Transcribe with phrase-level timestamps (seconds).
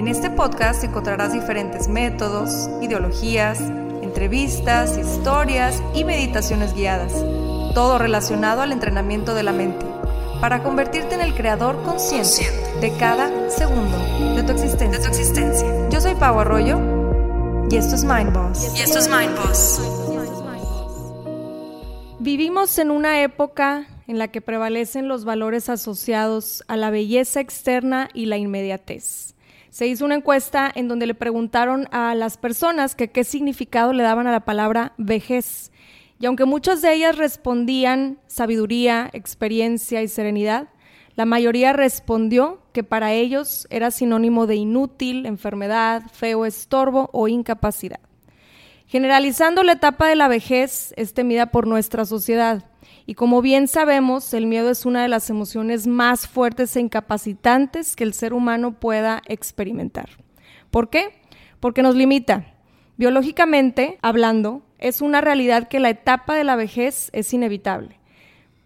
[0.00, 3.60] En este podcast encontrarás diferentes métodos, ideologías,
[4.00, 7.12] entrevistas, historias y meditaciones guiadas,
[7.74, 9.84] todo relacionado al entrenamiento de la mente,
[10.40, 12.50] para convertirte en el creador consciente
[12.80, 13.98] de cada segundo
[14.36, 15.68] de tu existencia.
[15.90, 16.80] Yo soy Pau Arroyo
[17.70, 18.72] y esto es Mind Boss.
[18.74, 19.82] Y esto es Mind Boss.
[22.20, 28.08] Vivimos en una época en la que prevalecen los valores asociados a la belleza externa
[28.14, 29.34] y la inmediatez.
[29.70, 34.02] Se hizo una encuesta en donde le preguntaron a las personas que qué significado le
[34.02, 35.70] daban a la palabra vejez.
[36.18, 40.68] Y aunque muchas de ellas respondían sabiduría, experiencia y serenidad,
[41.14, 48.00] la mayoría respondió que para ellos era sinónimo de inútil, enfermedad, feo estorbo o incapacidad.
[48.90, 52.64] Generalizando la etapa de la vejez es temida por nuestra sociedad.
[53.06, 57.94] Y como bien sabemos, el miedo es una de las emociones más fuertes e incapacitantes
[57.94, 60.08] que el ser humano pueda experimentar.
[60.72, 61.20] ¿Por qué?
[61.60, 62.52] Porque nos limita.
[62.96, 68.00] Biológicamente hablando, es una realidad que la etapa de la vejez es inevitable.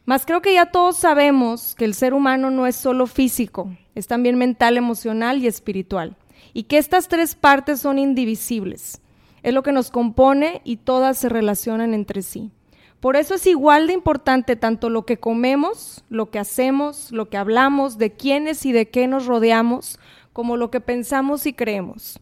[0.07, 4.07] Mas creo que ya todos sabemos que el ser humano no es solo físico, es
[4.07, 6.17] también mental, emocional y espiritual.
[6.55, 9.03] Y que estas tres partes son indivisibles.
[9.45, 12.51] Es lo que nos compone y todas se relacionan entre sí.
[12.99, 17.37] Por eso es igual de importante tanto lo que comemos, lo que hacemos, lo que
[17.37, 20.01] hablamos, de quiénes y de qué nos rodeamos,
[20.33, 22.19] como lo que pensamos y creemos.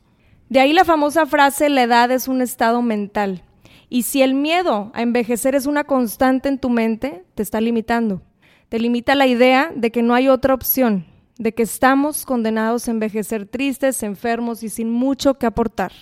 [0.49, 3.45] De ahí la famosa frase, la edad es un estado mental.
[3.89, 8.21] Y si el miedo a envejecer es una constante en tu mente, te está limitando.
[8.69, 11.07] Te limita la idea de que no hay otra opción,
[11.39, 15.93] de que estamos condenados a envejecer tristes, enfermos y sin mucho que aportar.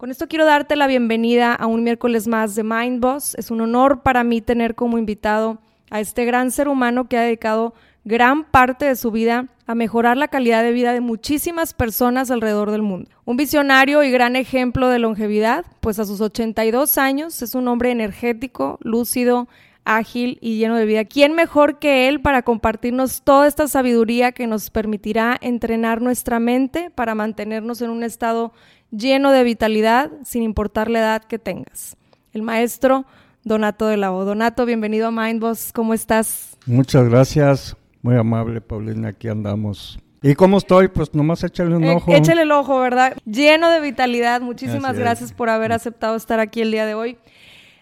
[0.00, 3.34] Con esto quiero darte la bienvenida a un miércoles más de Mind Boss.
[3.34, 5.58] Es un honor para mí tener como invitado
[5.90, 7.74] a este gran ser humano que ha dedicado
[8.06, 12.70] gran parte de su vida a mejorar la calidad de vida de muchísimas personas alrededor
[12.70, 13.10] del mundo.
[13.26, 17.90] Un visionario y gran ejemplo de longevidad, pues a sus 82 años es un hombre
[17.90, 19.48] energético, lúcido,
[19.84, 21.04] ágil y lleno de vida.
[21.04, 26.88] ¿Quién mejor que él para compartirnos toda esta sabiduría que nos permitirá entrenar nuestra mente
[26.88, 28.54] para mantenernos en un estado
[28.90, 31.96] lleno de vitalidad sin importar la edad que tengas.
[32.32, 33.06] El maestro
[33.42, 34.24] Donato de la O.
[34.24, 36.58] Donato, bienvenido a Mindboss, ¿cómo estás?
[36.66, 39.98] Muchas gracias, muy amable Paulina, aquí andamos.
[40.22, 40.88] ¿Y cómo estoy?
[40.88, 42.12] Pues nomás échale un eh, ojo.
[42.12, 43.16] Échale el ojo, ¿verdad?
[43.24, 44.42] Lleno de vitalidad.
[44.42, 47.16] Muchísimas gracias por haber aceptado estar aquí el día de hoy.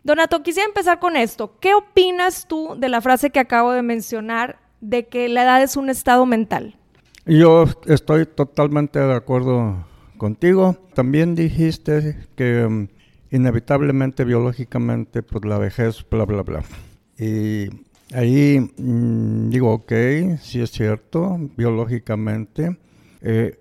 [0.04, 1.58] Donato, quisiera empezar con esto.
[1.58, 5.76] ¿Qué opinas tú de la frase que acabo de mencionar de que la edad es
[5.76, 6.76] un estado mental?
[7.26, 9.87] Yo estoy totalmente de acuerdo
[10.18, 10.76] contigo.
[10.94, 12.88] También dijiste que um,
[13.30, 16.62] inevitablemente, biológicamente, pues la vejez, bla, bla, bla.
[17.18, 17.68] Y
[18.12, 19.92] ahí mm, digo, ok,
[20.40, 22.76] sí es cierto, biológicamente.
[23.20, 23.58] Eh,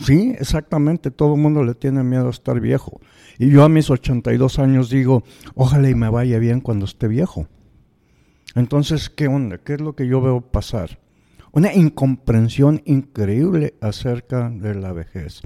[0.00, 3.00] sí, exactamente, todo el mundo le tiene miedo a estar viejo.
[3.38, 7.48] Y yo a mis 82 años digo, ojalá y me vaya bien cuando esté viejo.
[8.54, 9.58] Entonces, ¿qué onda?
[9.58, 10.98] ¿Qué es lo que yo veo pasar?
[11.54, 15.40] Una incomprensión increíble acerca de la vejez.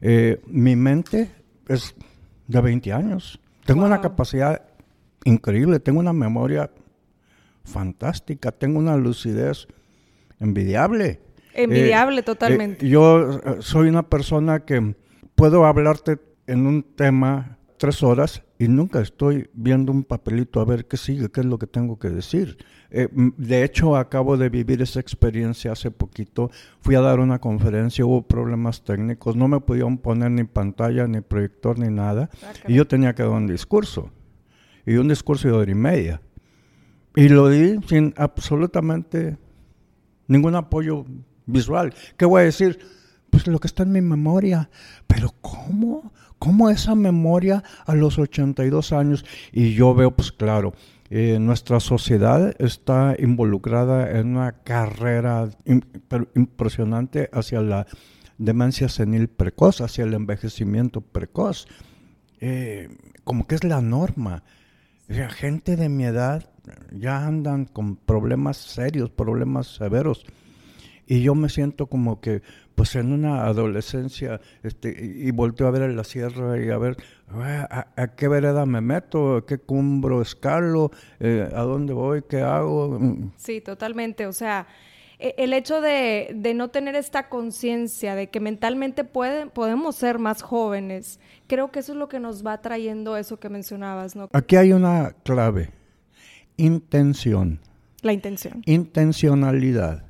[0.00, 1.30] Eh, mi mente
[1.68, 1.94] es
[2.48, 3.40] de 20 años.
[3.64, 4.62] Tengo una capacidad
[5.24, 6.72] increíble, tengo una memoria
[7.62, 9.68] fantástica, tengo una lucidez
[10.40, 11.20] envidiable.
[11.54, 12.84] Envidiable eh, totalmente.
[12.84, 14.96] Eh, yo soy una persona que
[15.36, 20.86] puedo hablarte en un tema tres horas y nunca estoy viendo un papelito a ver
[20.86, 22.58] qué sigue, qué es lo que tengo que decir.
[22.90, 26.50] Eh, de hecho, acabo de vivir esa experiencia hace poquito.
[26.80, 31.20] Fui a dar una conferencia, hubo problemas técnicos, no me podían poner ni pantalla, ni
[31.20, 32.30] proyector, ni nada.
[32.42, 34.10] Ah, y yo tenía que dar un discurso.
[34.86, 36.20] Y un discurso de hora y media.
[37.16, 39.36] Y lo di sin absolutamente
[40.28, 41.04] ningún apoyo
[41.46, 41.92] visual.
[42.16, 42.78] ¿Qué voy a decir?
[43.34, 44.70] Pues lo que está en mi memoria.
[45.08, 46.12] Pero ¿cómo?
[46.38, 49.24] ¿Cómo esa memoria a los 82 años?
[49.50, 50.72] Y yo veo, pues claro,
[51.10, 55.48] eh, nuestra sociedad está involucrada en una carrera
[56.36, 57.88] impresionante hacia la
[58.38, 61.66] demencia senil precoz, hacia el envejecimiento precoz.
[62.38, 62.88] Eh,
[63.24, 64.44] como que es la norma.
[65.08, 66.48] gente de mi edad
[66.92, 70.24] ya andan con problemas serios, problemas severos.
[71.06, 72.42] Y yo me siento como que,
[72.74, 76.96] pues en una adolescencia, este, y, volteo a ver la sierra y a ver
[77.30, 80.90] ah, a, qué vereda me meto, a qué cumbro escalo,
[81.20, 82.98] eh, a dónde voy, qué hago.
[82.98, 83.32] Mm.
[83.36, 84.26] Sí, totalmente.
[84.26, 84.66] O sea,
[85.18, 90.18] e, el hecho de, de no tener esta conciencia de que mentalmente pueden, podemos ser
[90.18, 94.28] más jóvenes, creo que eso es lo que nos va trayendo eso que mencionabas, ¿no?
[94.32, 95.70] Aquí hay una clave,
[96.56, 97.60] intención.
[98.00, 98.62] La intención.
[98.66, 100.04] Intencionalidad.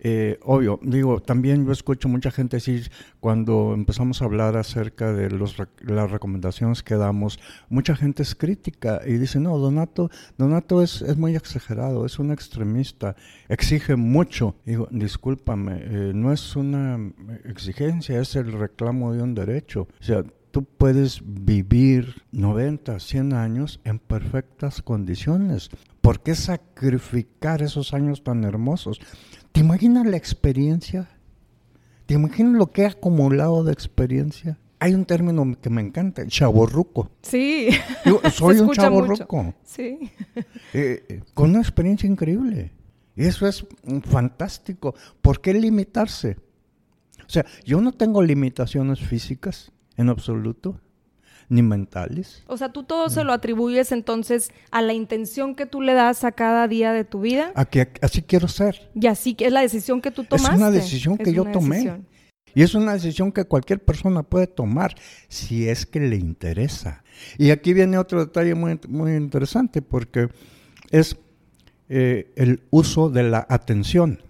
[0.00, 2.90] Eh, obvio, digo, también yo escucho mucha gente decir,
[3.20, 9.00] cuando empezamos a hablar acerca de los, las recomendaciones que damos, mucha gente es crítica
[9.06, 13.16] y dice, no, Donato, Donato es, es muy exagerado, es un extremista,
[13.48, 14.56] exige mucho.
[14.64, 17.12] Digo, discúlpame, eh, no es una
[17.44, 19.88] exigencia, es el reclamo de un derecho.
[20.00, 25.70] O sea, tú puedes vivir 90, 100 años en perfectas condiciones.
[26.00, 29.00] ¿Por qué sacrificar esos años tan hermosos?
[29.58, 31.08] ¿Te imaginas la experiencia?
[32.06, 34.56] ¿Te imaginas lo que he acumulado de experiencia?
[34.78, 37.10] Hay un término que me encanta, chaborruco.
[37.22, 37.70] Sí.
[38.34, 39.52] soy un chaborruco.
[39.64, 40.12] Sí.
[40.72, 42.70] Eh, eh, con una experiencia increíble.
[43.16, 43.66] Eso es
[44.04, 44.94] fantástico.
[45.20, 46.36] ¿Por qué limitarse?
[47.26, 50.80] O sea, yo no tengo limitaciones físicas en absoluto
[51.48, 52.42] ni mentales.
[52.46, 56.24] O sea, tú todo se lo atribuyes entonces a la intención que tú le das
[56.24, 57.52] a cada día de tu vida.
[57.54, 58.90] A que así quiero ser.
[58.94, 60.54] Y así que es la decisión que tú tomaste.
[60.54, 62.02] Es una decisión que yo tomé.
[62.54, 64.94] Y es una decisión que cualquier persona puede tomar
[65.28, 67.04] si es que le interesa.
[67.36, 70.28] Y aquí viene otro detalle muy, muy interesante porque
[70.90, 71.16] es
[71.88, 74.20] eh, el uso de la atención.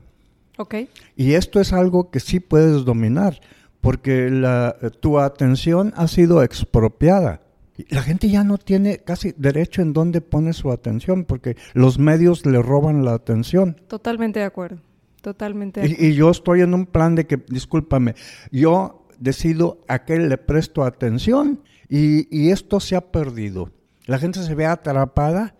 [0.57, 0.89] Okay.
[1.17, 3.41] Y esto es algo que sí puedes dominar
[3.81, 7.43] porque la, tu atención ha sido expropiada.
[7.91, 12.45] La gente ya no tiene casi derecho en dónde pone su atención, porque los medios
[12.45, 13.81] le roban la atención.
[13.87, 14.81] Totalmente de acuerdo,
[15.21, 15.81] totalmente.
[15.81, 16.05] De acuerdo.
[16.05, 18.17] Y, yo estoy en un plan de que, discúlpame,
[18.51, 23.71] yo decido a qué le presto atención y, y esto se ha perdido.
[24.07, 25.55] La gente se ve atrapada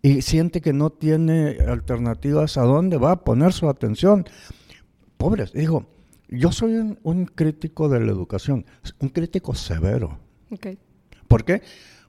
[0.00, 4.26] y siente que no tiene alternativas a dónde va a poner su atención.
[5.16, 5.86] Pobres, digo,
[6.28, 8.64] yo soy un, crítico de la educación,
[8.98, 10.18] un crítico severo.
[11.28, 11.62] ¿Por qué?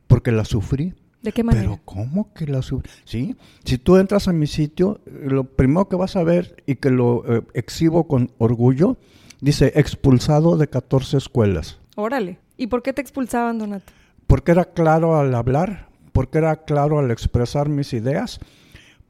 [0.08, 0.94] Porque la sufrí.
[1.22, 1.64] ¿De qué manera?
[1.64, 2.90] Pero ¿cómo que la sufrí?
[3.06, 6.92] Sí, si tú entras a mi sitio, lo primero que vas a ver y que
[6.92, 8.98] lo eh, exhibo con orgullo,
[9.42, 11.80] dice expulsado de 14 escuelas.
[11.96, 12.40] Órale.
[12.58, 13.92] ¿Y por qué te expulsaban, Donato?
[14.28, 18.40] Porque era claro al hablar, porque era claro al expresar mis ideas,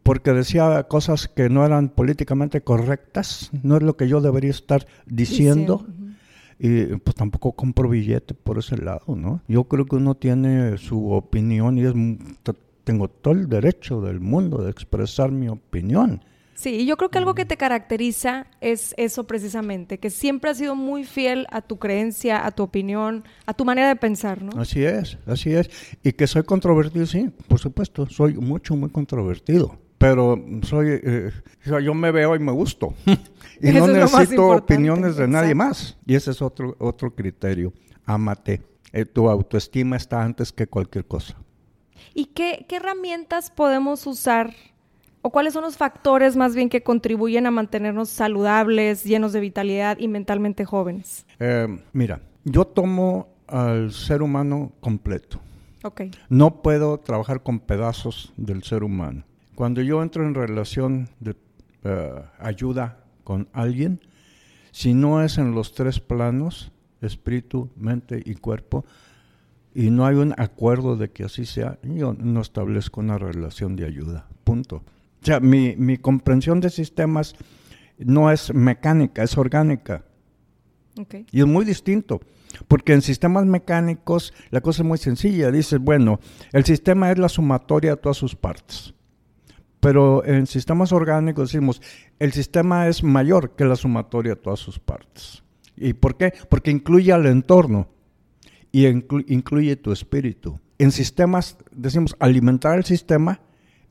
[0.06, 4.86] porque decía cosas que no eran políticamente correctas, no es lo que yo debería estar
[5.08, 5.84] diciendo.
[6.60, 9.42] Y pues tampoco compro billete por ese lado, ¿no?
[9.48, 11.94] Yo creo que uno tiene su opinión y es,
[12.84, 16.24] tengo todo el derecho del mundo de expresar mi opinión.
[16.54, 20.76] Sí, yo creo que algo que te caracteriza es eso precisamente, que siempre has sido
[20.76, 24.62] muy fiel a tu creencia, a tu opinión, a tu manera de pensar, ¿no?
[24.62, 25.68] Así es, así es.
[26.04, 31.32] Y que soy controvertido, sí, por supuesto, soy mucho, muy controvertido pero soy, eh,
[31.66, 32.94] yo me veo y me gusto.
[33.60, 35.98] y no necesito opiniones de nadie más.
[36.06, 37.74] Y ese es otro, otro criterio.
[38.06, 38.62] Amate.
[38.94, 41.36] Eh, tu autoestima está antes que cualquier cosa.
[42.14, 44.54] ¿Y qué, herramientas podemos usar
[45.24, 49.98] o cuáles son los factores más bien que contribuyen a mantenernos saludables, llenos de vitalidad
[50.00, 51.26] y mentalmente jóvenes?
[51.40, 55.42] Eh, mira, yo tomo al ser humano completo.
[55.82, 56.12] Okay.
[56.30, 59.24] No puedo trabajar con pedazos del ser humano.
[59.56, 61.36] Cuando yo entro en relación de
[61.84, 64.02] eh, ayuda con alguien,
[64.72, 66.72] si no es en los tres planos,
[67.02, 68.86] espíritu, mente y cuerpo,
[69.74, 73.86] y no hay un acuerdo de que así sea, yo no establezco una relación de
[73.86, 74.28] ayuda.
[74.44, 74.78] Punto.
[75.22, 77.36] O sea, mi, mi comprensión de sistemas
[77.98, 80.04] no es mecánica, es orgánica.
[81.32, 82.22] Y es muy distinto,
[82.68, 85.52] porque en sistemas mecánicos la cosa es muy sencilla.
[85.52, 86.20] Dices, bueno,
[86.54, 88.94] el sistema es la sumatoria de todas sus partes.
[89.86, 91.80] Pero en sistemas orgánicos decimos,
[92.18, 95.44] el sistema es mayor que la sumatoria de todas sus partes.
[95.78, 96.34] ¿Y por qué?
[96.50, 97.88] Porque incluye al entorno
[98.72, 100.60] y incluye tu espíritu.
[100.80, 103.42] En sistemas, decimos, alimentar el sistema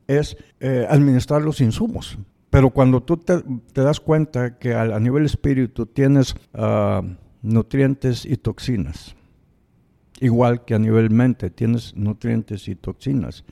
[0.09, 2.19] es eh, administrar los insumos.
[2.51, 7.03] Pero cuando tú te, das cuenta que a, nivel espíritu tienes ah,
[7.41, 9.15] nutrientes y toxinas,
[10.25, 13.45] Igual que a nivel mente tienes nutrientes y toxinas.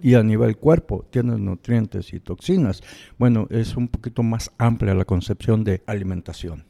[0.00, 2.84] Y a nivel cuerpo tienes nutrientes y toxinas.
[3.18, 6.66] Bueno, es un poquito más amplia la concepción de alimentación.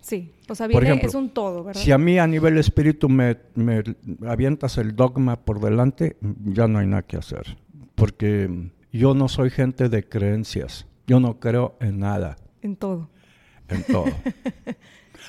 [0.00, 1.78] Sí, o sea, viene, es un todo, ¿verdad?
[1.78, 3.84] Si a mí a nivel espíritu me, me
[4.26, 7.58] avientas el dogma por delante, ya no hay nada que hacer.
[7.96, 10.86] Porque yo no soy gente de creencias.
[11.06, 12.36] Yo no creo en nada.
[12.62, 13.10] En todo.
[13.70, 14.06] En todo.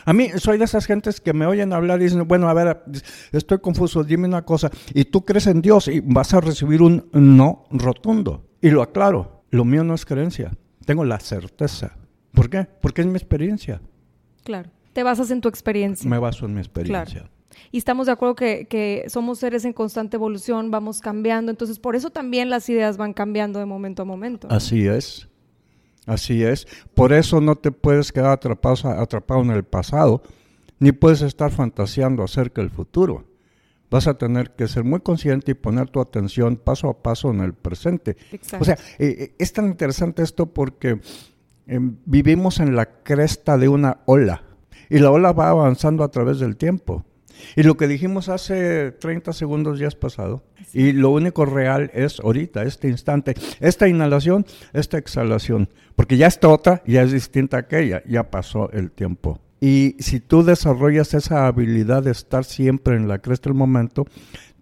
[0.06, 2.84] A mí soy de esas gentes que me oyen hablar y dicen, bueno, a ver,
[3.32, 4.72] estoy confuso, dime una cosa.
[4.94, 8.46] Y tú crees en Dios y vas a recibir un no rotundo.
[8.62, 10.52] Y lo aclaro, lo mío no es creencia,
[10.86, 11.98] tengo la certeza.
[12.34, 12.68] ¿Por qué?
[12.82, 13.82] Porque es mi experiencia.
[14.44, 16.10] Claro, te basas en tu experiencia.
[16.10, 17.30] Me baso en mi experiencia.
[17.72, 21.96] Y estamos de acuerdo que, que, somos seres en constante evolución, vamos cambiando, entonces por
[21.96, 24.48] eso también las ideas van cambiando de momento a momento.
[24.50, 25.28] Así es.
[26.06, 26.68] Así es.
[26.94, 30.24] Por eso no te puedes quedar atrapado, atrapado en el pasado,
[30.80, 33.26] ni puedes estar fantaseando acerca del futuro.
[33.90, 37.42] Vas a tener que ser muy consciente y poner tu atención paso a paso en
[37.42, 38.18] el presente.
[38.60, 41.02] O sea, eh, eh, es tan interesante esto porque
[41.68, 44.44] em, vivimos en la cresta de una ola
[44.90, 47.06] y la ola va avanzando a través del tiempo.
[47.56, 50.44] Y lo que dijimos hace 30 segundos ya es pasado.
[50.74, 55.70] Y lo único real es ahorita, este instante, esta inhalación, esta exhalación.
[55.96, 59.40] Porque ya está otra, ya es distinta a aquella, ya pasó el tiempo.
[59.60, 64.08] Y si tú desarrollas esa habilidad de estar siempre en la cresta del momento,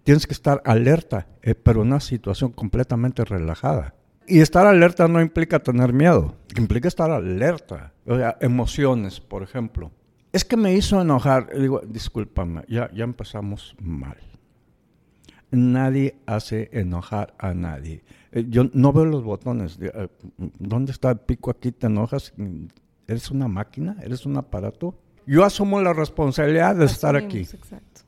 [0.02, 3.94] tienes que estar alerta, eh, pero en una situación completamente relajada.
[4.26, 7.92] Y estar alerta no implica tener miedo, implica estar alerta.
[8.06, 9.90] O sea, emociones, por ejemplo.
[10.32, 11.48] Es que me hizo enojar.
[11.58, 14.16] Digo, discúlpame, ya, ya empezamos mal.
[15.50, 18.02] Nadie hace enojar a nadie.
[18.32, 19.78] Eh, yo no veo los botones.
[19.80, 20.08] Eh,
[20.58, 21.72] ¿Dónde está el pico aquí?
[21.72, 22.32] ¿Te enojas?
[23.06, 23.96] ¿Eres una máquina?
[24.02, 24.96] ¿Eres un aparato?
[25.26, 27.40] Yo asumo la responsabilidad de estar aquí.
[27.40, 28.02] Exacto.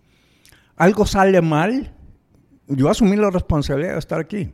[0.77, 1.95] Algo sale mal,
[2.67, 4.53] yo asumí la responsabilidad de estar aquí.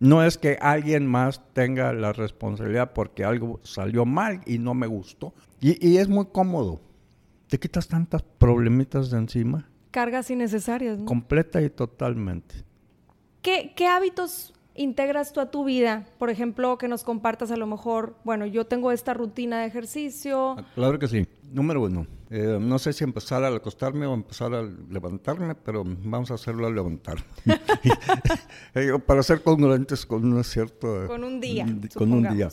[0.00, 4.86] No es que alguien más tenga la responsabilidad porque algo salió mal y no me
[4.86, 5.34] gustó.
[5.60, 6.80] Y, es muy cómodo.
[7.48, 9.68] Te quitas tantas problemitas de encima.
[9.94, 10.98] Cargas innecesarias.
[10.98, 11.04] ¿no?
[11.04, 12.56] Completa y totalmente.
[13.42, 16.04] ¿Qué, ¿Qué hábitos integras tú a tu vida?
[16.18, 20.56] Por ejemplo, que nos compartas a lo mejor, bueno, yo tengo esta rutina de ejercicio.
[20.58, 21.28] Ah, claro que sí.
[21.52, 26.28] Número uno, eh, no sé si empezar a acostarme o empezar a levantarme, pero vamos
[26.32, 27.18] a hacerlo a levantar.
[28.74, 31.06] Eh, para ser congruentes con un cierto...
[31.06, 31.64] Con un día.
[31.94, 32.48] Con un día.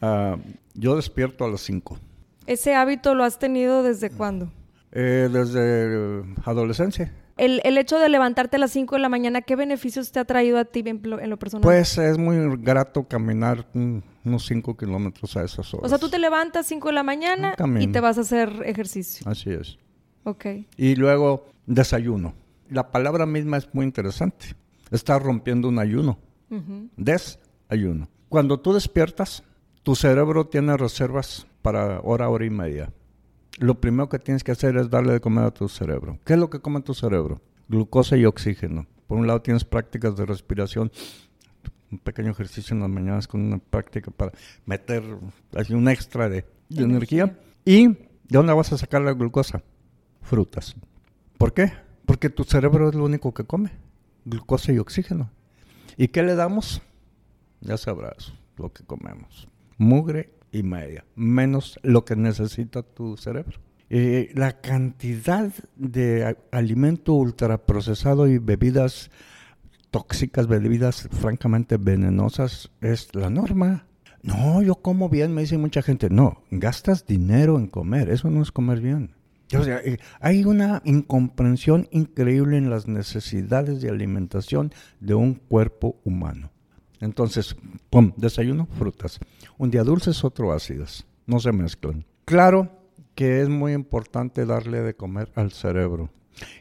[0.00, 0.38] Ah,
[0.72, 1.98] yo despierto a las 5.
[2.46, 4.50] ¿Ese hábito lo has tenido desde cuándo?
[4.92, 7.12] Eh, desde adolescencia.
[7.36, 10.24] El, el, hecho de levantarte a las 5 de la mañana, ¿qué beneficios te ha
[10.24, 11.62] traído a ti en lo, personal?
[11.62, 15.86] Pues es muy grato caminar unos 5 kilómetros a esas horas.
[15.86, 19.28] O sea, tú te levantas 5 de la mañana y te vas a hacer ejercicio.
[19.30, 19.78] Así es.
[20.24, 20.46] Ok.
[20.76, 22.34] Y luego desayuno.
[22.68, 24.56] La palabra misma es muy interesante.
[24.90, 26.18] Estás rompiendo un ayuno.
[26.96, 28.08] Desayuno.
[28.28, 29.44] Cuando tú despiertas,
[29.82, 32.90] tu cerebro tiene reservas para hora, hora y media.
[33.58, 36.18] Lo primero que tienes que hacer es darle de comer a tu cerebro.
[36.24, 37.40] ¿Qué es lo que come tu cerebro?
[37.68, 38.86] Glucosa y oxígeno.
[39.06, 40.92] Por un lado tienes prácticas de respiración,
[41.90, 44.32] un pequeño ejercicio en las mañanas con una práctica para
[44.66, 45.02] meter
[45.56, 47.36] así un extra de, energía.
[47.64, 47.98] ¿Y de
[48.28, 49.62] dónde vas a sacar la glucosa?
[50.22, 50.76] Frutas.
[51.36, 51.72] ¿Por qué?
[52.04, 53.72] Porque tu cerebro es lo único que come,
[54.24, 55.30] glucosa y oxígeno.
[55.96, 56.80] ¿Y qué le damos?
[57.60, 59.48] Ya sabrás lo que comemos.
[59.78, 63.58] Mugre y media, menos lo que necesita tu cerebro.
[63.90, 69.10] Eh, la cantidad de alimento ultraprocesado y bebidas
[69.90, 73.86] tóxicas, bebidas francamente venenosas es la norma.
[74.22, 76.10] No, yo como bien, me dice mucha gente.
[76.10, 79.14] No, gastas dinero en comer, eso no es comer bien.
[79.50, 86.50] Eh, hay una incomprensión increíble en las necesidades de alimentación de un cuerpo humano.
[87.00, 87.56] Entonces,
[87.90, 89.18] pum, desayuno, frutas.
[89.56, 91.06] Un día dulces, otro ácidos.
[91.26, 92.04] No se mezclan.
[92.24, 92.70] Claro
[93.14, 96.10] que es muy importante darle de comer al cerebro.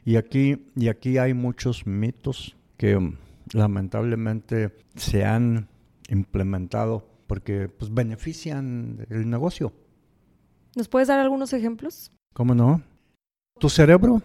[0.03, 3.15] Y aquí, y aquí hay muchos mitos que um,
[3.53, 5.67] lamentablemente se han
[6.09, 9.73] implementado porque pues, benefician el negocio.
[10.75, 12.11] ¿Nos puedes dar algunos ejemplos?
[12.33, 12.81] ¿Cómo no?
[13.59, 14.21] Tu cerebro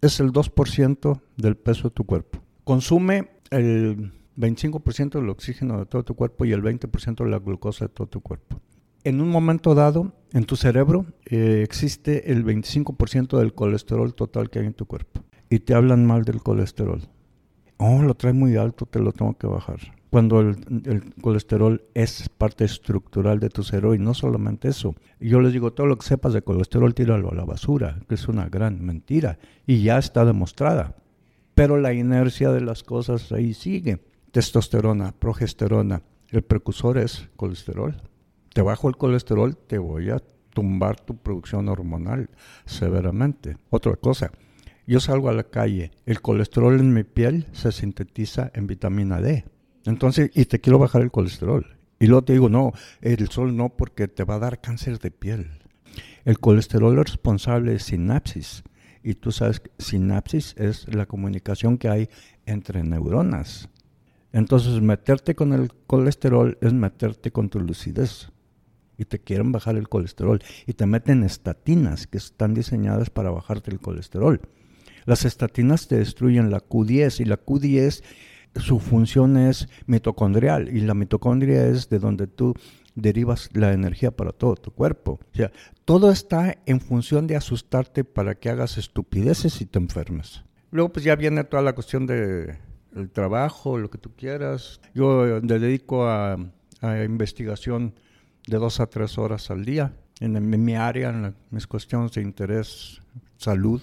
[0.00, 2.40] es el 2% del peso de tu cuerpo.
[2.64, 7.86] Consume el 25% del oxígeno de todo tu cuerpo y el 20% de la glucosa
[7.86, 8.60] de todo tu cuerpo.
[9.04, 14.60] En un momento dado, en tu cerebro eh, existe el 25% del colesterol total que
[14.60, 15.22] hay en tu cuerpo.
[15.50, 17.02] Y te hablan mal del colesterol.
[17.76, 19.78] Oh, lo trae muy alto, te lo tengo que bajar.
[20.08, 24.94] Cuando el, el, colesterol es parte estructural de tu cerebro y no solamente eso.
[25.20, 28.26] Yo les digo, todo lo que sepas de colesterol, tíralo a la basura, que es
[28.26, 30.96] una gran mentira y ya está demostrada.
[31.54, 34.00] Pero la inercia de las cosas ahí sigue
[34.34, 36.02] testosterona, progesterona.
[36.30, 38.02] El precursor es colesterol.
[38.52, 40.20] Te bajo el colesterol, te voy a
[40.52, 42.28] tumbar tu producción hormonal
[42.66, 43.58] severamente.
[43.70, 44.32] Otra cosa,
[44.88, 49.44] yo salgo a la calle, el colesterol en mi piel se sintetiza en vitamina D.
[49.84, 51.76] Entonces, y te quiero bajar el colesterol.
[52.00, 52.72] Y luego te digo, no,
[53.02, 55.62] el sol no, porque te va a dar cáncer de piel.
[56.24, 58.64] El colesterol es responsable de sinapsis.
[59.00, 62.08] Y tú sabes que sinapsis es la comunicación que hay
[62.46, 63.68] entre neuronas.
[64.34, 68.32] Entonces, meterte con el colesterol es meterte con tu lucidez.
[68.98, 70.42] Y te quieren bajar el colesterol.
[70.66, 74.40] Y te meten estatinas que están diseñadas para bajarte el colesterol.
[75.04, 78.02] Las estatinas te destruyen la Q10 y la Q10
[78.56, 82.54] su función es mitocondrial y la mitocondria es de donde tú
[82.94, 85.20] derivas la energía para todo tu cuerpo.
[85.32, 85.52] O sea,
[85.84, 90.44] todo está en función de asustarte para que hagas estupideces y te enfermes.
[90.70, 92.56] Luego pues ya viene toda la cuestión de
[92.94, 94.80] el trabajo, lo que tú quieras.
[94.94, 96.38] Yo me dedico a,
[97.04, 97.94] investigación
[98.46, 103.00] de dos a tres horas al día en, mi área, en mis cuestiones de interés,
[103.36, 103.80] salud.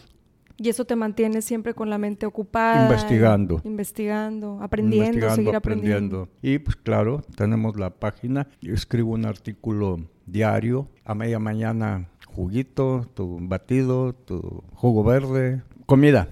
[0.58, 2.84] Y eso te mantiene siempre con la mente ocupada.
[2.84, 3.62] Investigando.
[3.63, 6.30] investigando, aprendiendo, seguir aprendiendo.
[6.44, 8.48] Y pues claro, tenemos la página.
[8.62, 10.88] Yo escribo un artículo diario.
[11.03, 16.30] A media mañana juguito, tu batido, tu jugo verde, comida.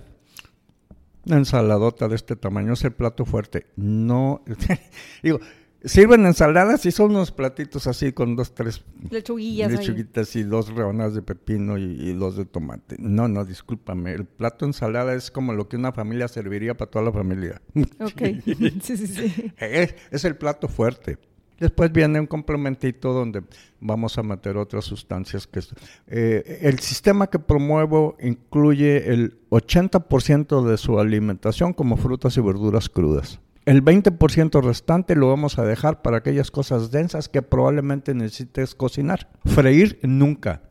[1.26, 3.68] Una ensaladota de este tamaño es el plato fuerte.
[3.76, 4.44] No,
[5.24, 5.40] digo,
[5.84, 11.16] Sirven ensaladas y son unos platitos así con dos, tres lechuguillas lechuguitas y dos rebanadas
[11.16, 12.98] de pepino y, dos de tomate.
[13.00, 14.12] No, no, discúlpame.
[14.12, 17.62] El plato ensalada es como lo que una familia serviría para toda la familia.
[18.00, 18.22] Ok,
[18.82, 19.54] sí, sí, sí.
[19.58, 21.18] Es, el plato fuerte.
[21.60, 23.44] Después viene un complementito donde
[23.80, 25.62] vamos a meter otras sustancias que...
[26.08, 32.90] Eh, el sistema que promuevo incluye el 80% de su alimentación como frutas y verduras
[32.90, 33.40] crudas.
[33.66, 39.30] El 20% restante lo vamos a dejar para aquellas cosas densas que probablemente necesites cocinar.
[39.46, 40.64] Freír nunca.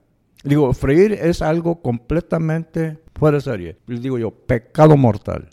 [0.43, 3.77] Digo, freír es algo completamente fuera de serie.
[3.87, 5.49] Les digo yo, pecado mortal.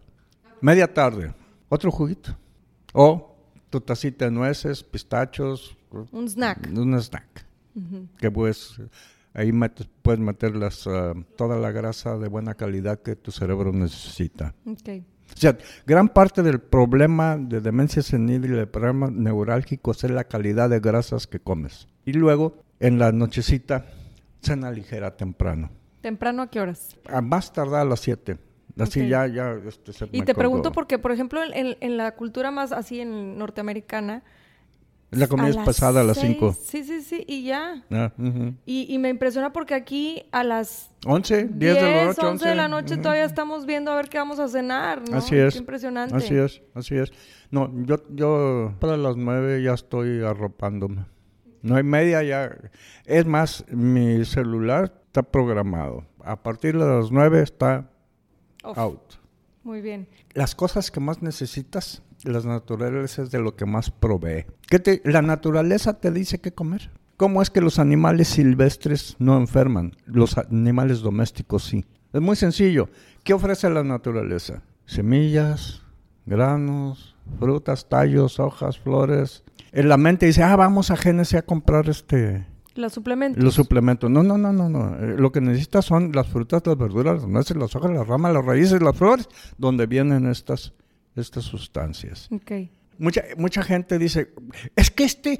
[0.62, 1.34] Media tarde,
[1.70, 2.36] otro juguito.
[2.94, 3.35] O
[3.70, 5.78] tu tacita de nueces, pistachos.
[6.12, 6.70] Un snack.
[6.74, 7.46] Un snack.
[8.18, 8.80] Que pues
[9.34, 9.52] ahí
[10.02, 10.54] puedes meter
[10.88, 14.54] ah, toda la grasa de buena calidad que tu cerebro necesita.
[14.66, 15.06] Okay.
[15.34, 20.26] O sea, gran parte del problema de demencia senil y de problemas neurálgicos es la
[20.26, 21.88] calidad de grasas que comes.
[22.06, 23.86] Y luego, en la nochecita,
[24.42, 25.72] cena ligera temprano.
[26.02, 26.96] ¿Temprano a qué horas?
[27.08, 28.38] A más tardar a las 7.
[28.78, 29.54] Así ya, ya.
[29.68, 34.24] Este, y te pregunto porque, por ejemplo, en, en, la cultura más así en norteamericana,
[35.12, 36.56] la comida es pasada a las 5.
[36.62, 37.84] Sí, sí, sí, y ya.
[37.90, 38.12] Ah,
[38.66, 42.22] y, y, me impresiona porque aquí a las 11, 10, de la noche.
[42.26, 45.18] 11 de la noche todavía estamos viendo a ver qué vamos a cenar, ¿no?
[45.18, 45.54] Así es.
[45.54, 46.16] Qué impresionante.
[46.16, 47.14] Así es, así es.
[47.52, 51.06] No, yo, yo para las 9 ya estoy arropándome.
[51.62, 52.56] No hay media ya.
[53.06, 56.06] Es más, mi celular está programado.
[56.24, 57.90] A partir de las 9 está
[58.76, 59.16] out.
[59.64, 60.08] Muy bien.
[60.34, 64.46] Las cosas que más necesitas la naturaleza es de lo que más provee.
[64.68, 66.92] ¿Qué te, la naturaleza te dice qué comer.
[67.18, 69.96] ¿Cómo es que los animales silvestres no enferman?
[70.06, 71.86] Los animales domésticos sí.
[72.12, 72.90] Es muy sencillo.
[73.24, 74.64] ¿Qué ofrece la naturaleza?
[74.86, 75.82] Semillas,
[76.26, 79.44] granos, frutas, tallos, hojas, flores.
[79.72, 82.46] En la mente dice, ah, vamos a Génesis a comprar este...
[82.76, 83.44] Los suplementos.
[83.44, 84.10] Los suplementos.
[84.10, 84.96] No, no, no, no, no.
[84.98, 88.34] Eh, lo que necesitas son las frutas, las verduras, las nueces, las hojas, las ramas,
[88.34, 90.74] las raíces, las flores, donde vienen estas
[91.16, 92.28] estas sustancias.
[92.32, 92.72] Okay.
[92.98, 94.34] Mucha, mucha gente dice,
[94.76, 95.40] es que este,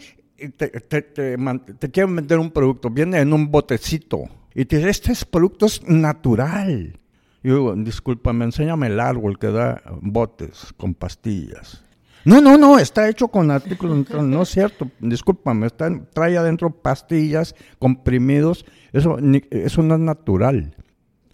[0.58, 5.12] te, te, te, quieren vender un producto, viene en un botecito, y te dice, este
[5.12, 7.00] es producto natural.
[7.44, 11.85] Y yo digo, discúlpame, enséñame el árbol que da botes con pastillas.
[12.26, 17.56] No, no, no, está hecho con artículos, no es cierto, discúlpame, está, trae adentro pastillas,
[17.78, 19.18] comprimidos, eso,
[19.52, 20.76] eso no es natural.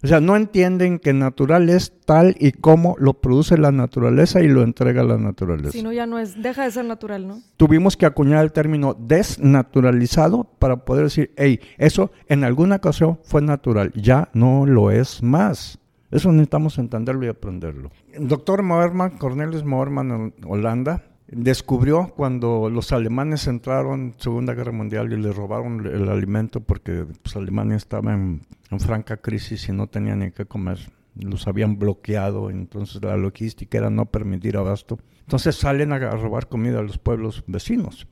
[0.04, 4.48] O sea, no entienden que natural es tal y como lo produce la naturaleza y
[4.48, 5.70] lo entrega la naturaleza.
[5.70, 7.40] Si no, ya no es, deja de ser natural, ¿no?
[7.56, 13.42] Tuvimos que acuñar el término desnaturalizado para poder decir, hey, eso en alguna ocasión fue
[13.42, 15.78] natural, ya no lo es más.
[16.12, 17.90] Eso necesitamos entenderlo y aprenderlo.
[18.12, 24.72] El doctor Moerman, Cornelis Moerman en Holanda, descubrió cuando los alemanes entraron en Segunda Guerra
[24.72, 28.42] Mundial y le robaron el alimento porque pues, Alemania estaba en,
[28.78, 30.78] franca crisis y no tenía ni qué comer.
[31.14, 34.98] Los habían bloqueado, entonces la logística era no permitir abasto.
[35.20, 38.06] Entonces salen a, robar comida a los pueblos vecinos.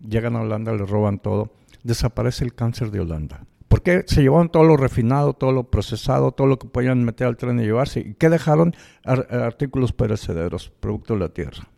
[0.00, 1.52] Llegan a Holanda, le roban todo.
[1.82, 3.44] Desaparece el cáncer de Holanda.
[3.70, 7.28] ¿Por qué se llevaron todo lo refinado, todo lo procesado, todo lo que podían meter
[7.28, 8.00] al tren y llevarse?
[8.00, 8.74] ¿Y qué dejaron?
[9.04, 11.68] artículos perecederos, producto de la tierra.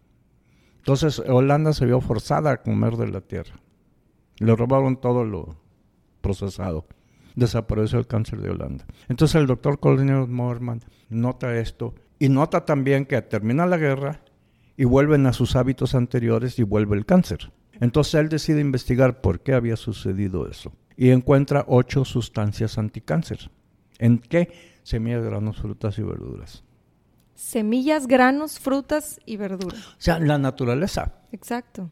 [0.79, 3.61] Entonces Holanda se vio forzada a comer de la tierra.
[4.39, 5.59] Le robaron todo lo
[6.23, 6.87] procesado.
[7.37, 8.87] Desapareció el cáncer de Holanda.
[9.11, 14.23] Entonces el doctor Colin Morman nota esto y nota también que termina la guerra
[14.79, 17.53] y vuelven a sus hábitos anteriores y vuelve el cáncer.
[17.81, 20.73] Entonces él decide investigar por qué había sucedido eso.
[20.97, 23.51] Y encuentra ocho sustancias anticáncer.
[23.99, 24.81] ¿En qué?
[24.83, 26.65] Semillas, granos, frutas y verduras.
[27.35, 29.87] Semillas, granos, frutas y verduras.
[29.87, 31.15] O sea, la naturaleza.
[31.33, 31.91] Exacto.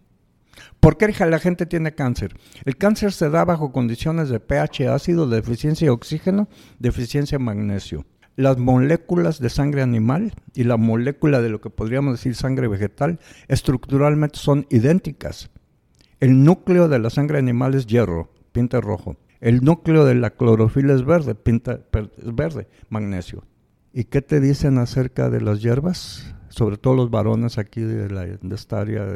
[0.80, 2.34] ¿Por qué la gente tiene cáncer?
[2.64, 8.06] El cáncer se da bajo condiciones de pH ácido, deficiencia de oxígeno, deficiencia de magnesio.
[8.36, 13.18] Las moléculas de sangre animal y la molécula de lo que podríamos decir sangre vegetal
[13.48, 15.50] estructuralmente son idénticas.
[16.20, 19.16] El núcleo de la sangre animal es hierro, pinta rojo.
[19.40, 23.44] El núcleo de la clorofila es verde, pinta es verde, magnesio.
[23.92, 26.34] ¿Y qué te dicen acerca de las hierbas?
[26.48, 29.06] Sobre todo los varones aquí de, la, de esta área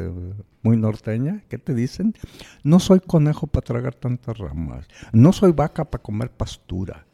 [0.63, 2.15] muy norteña, ¿qué te dicen?
[2.63, 7.07] No soy conejo para tragar tantas ramas, no soy vaca para comer pastura.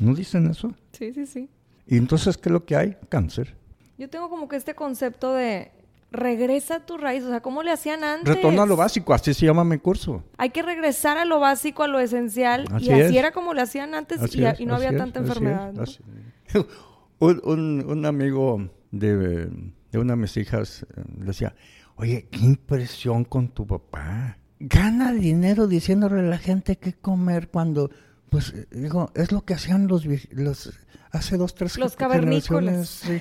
[0.00, 0.74] ¿No dicen eso?
[0.92, 1.48] Sí, sí, sí.
[1.86, 2.96] ¿Y entonces qué es lo que hay?
[3.08, 3.56] Cáncer.
[3.98, 5.72] Yo tengo como que este concepto de
[6.10, 8.34] regresa a tu raíz, o sea, ¿cómo le hacían antes?
[8.34, 10.24] Retorna a lo básico, así se llama mi curso.
[10.38, 13.94] Hay que regresar a lo básico, a lo esencial, y así era como le hacían
[13.94, 15.74] antes y, no había tanta enfermedad.
[17.18, 19.48] un, un, amigo de,
[19.90, 21.54] de, una de mis hijas eh, decía,
[21.96, 24.38] oye, qué impresión con tu papá.
[24.58, 27.90] Gana dinero diciéndole a la gente qué comer cuando,
[28.30, 30.72] pues, eh, digo, es lo que hacían los, los
[31.10, 32.88] hace dos, tres los generaciones.
[32.88, 33.20] Sí,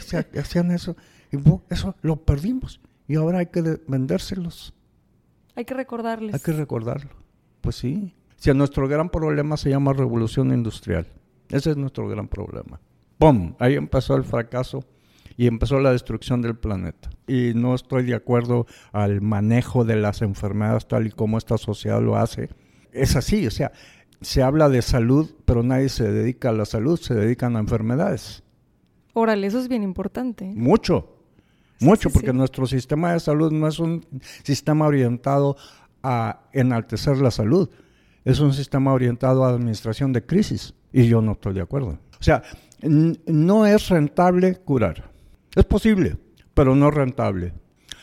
[0.00, 0.96] sí hacían eso.
[1.32, 1.38] Y
[1.68, 2.80] eso lo perdimos.
[3.06, 4.74] Y ahora hay que vendérselos.
[5.56, 6.34] Hay que recordarles.
[6.34, 7.10] Hay que recordarlo.
[7.60, 8.14] Pues sí.
[8.36, 11.06] Si nuestro gran problema se llama revolución industrial.
[11.50, 12.80] Ese es nuestro gran problema.
[13.18, 13.54] ¡Pum!
[13.58, 14.84] Ahí empezó el fracaso
[15.36, 17.10] y empezó la destrucción del planeta.
[17.26, 22.00] Y no estoy de acuerdo al manejo de las enfermedades tal y como esta sociedad
[22.00, 22.48] lo hace.
[22.92, 23.72] Es así, o sea,
[24.20, 28.42] se habla de salud, pero nadie se dedica a la salud, se dedican a enfermedades.
[29.12, 30.44] Órale, eso es bien importante.
[30.54, 31.19] Mucho.
[31.80, 34.04] Mucho, porque nuestro sistema de salud no es un
[34.42, 35.56] sistema orientado
[36.02, 37.70] a enaltecer la salud,
[38.24, 40.74] es un sistema orientado a administración de crisis.
[40.92, 41.98] Y yo no estoy de acuerdo.
[42.18, 42.42] O sea,
[42.82, 45.10] no es rentable curar.
[45.54, 46.16] Es posible,
[46.52, 47.52] pero no rentable.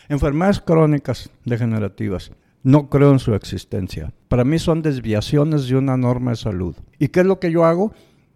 [0.10, 2.32] Enfermedades crónicas degenerativas,
[2.64, 4.14] no creo en su existencia.
[4.28, 6.76] Para mí son desviaciones de una norma de salud.
[6.98, 7.94] ¿Y qué es lo que yo hago?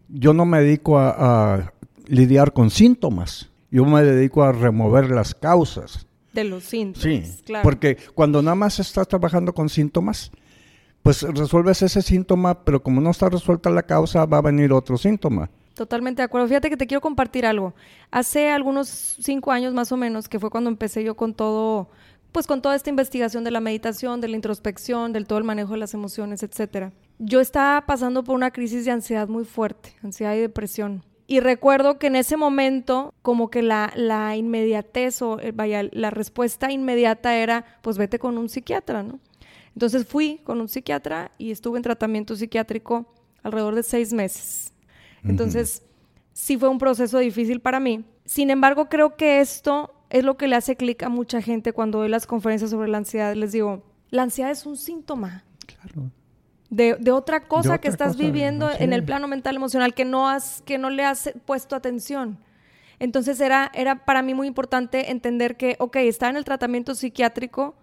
[0.10, 1.73] Yo no me dedico a, a
[2.08, 6.05] lidiar con síntomas yo me dedico a remover las causas.
[6.34, 7.03] De los síntomas.
[7.03, 7.63] Sí, claro.
[7.63, 10.31] porque cuando nada más estás trabajando con síntomas,
[11.01, 14.97] pues resuelves ese síntoma, pero como no está resuelta la causa, va a venir otro
[14.97, 15.49] síntoma.
[15.73, 16.47] Totalmente de acuerdo.
[16.47, 17.73] Fíjate que te quiero compartir algo.
[18.12, 21.89] Hace algunos cinco años más o menos, que fue cuando empecé yo con todo,
[22.31, 25.71] pues con toda esta investigación de la meditación, de la introspección, del todo el manejo
[25.71, 26.91] de las emociones, etcétera.
[27.19, 31.03] Yo estaba pasando por una crisis de ansiedad muy fuerte, ansiedad y depresión.
[31.32, 36.10] Y recuerdo que en ese momento, como que la, la inmediatez o eh, vaya, la
[36.10, 39.22] respuesta inmediata era, pues vete con un psiquiatra, ¿no?
[39.74, 43.13] Entonces fui con un psiquiatra y estuve en tratamiento psiquiátrico
[43.44, 44.74] alrededor de seis meses.
[45.24, 45.84] Entonces,
[46.34, 48.04] sí fue un proceso difícil para mí.
[48.26, 52.00] Sin embargo, creo que esto es lo que le hace clic a mucha gente cuando
[52.00, 53.36] doy las conferencias sobre la ansiedad.
[53.36, 55.46] Les digo, la ansiedad es un síntoma.
[55.65, 56.12] Claro
[56.71, 60.77] de, otra cosa que estás viviendo en el plano mental emocional que no has que
[60.77, 62.39] no le has puesto atención.
[62.97, 67.75] Entonces era era para mí muy importante entender que ok, está en el tratamiento psiquiátrico,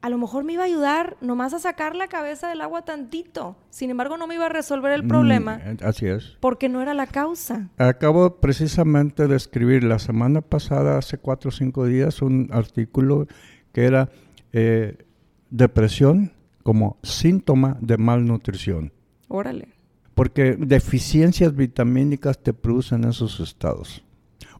[0.00, 3.56] a lo mejor me iba a ayudar nomás a sacar la cabeza del agua tantito.
[3.70, 5.60] Sin embargo, no me iba a resolver el mm, problema.
[5.84, 6.36] así es.
[6.40, 7.68] Porque no era la causa.
[7.78, 13.28] Acabo precisamente de escribir la semana pasada, hace cuatro o cinco días, un artículo
[13.72, 14.08] que era
[14.52, 15.06] eh,
[15.50, 16.32] depresión
[16.62, 18.92] como síntoma de malnutrición.
[19.28, 19.68] Órale.
[20.14, 24.04] Porque deficiencias vitamínicas te producen esos estados.